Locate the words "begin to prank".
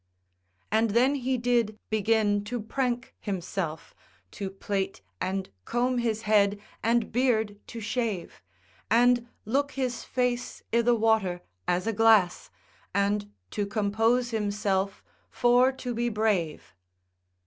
1.91-3.13